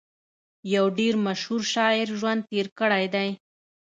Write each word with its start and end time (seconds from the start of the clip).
يو 0.75 0.85
ډېر 0.97 1.13
مشهور 1.25 1.61
شاعر 1.73 2.07
ژوند 2.19 2.41
تېر 2.49 2.67
کړی 2.79 3.05
دی 3.13 3.29